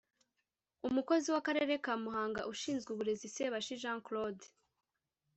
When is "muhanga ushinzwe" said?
2.03-2.89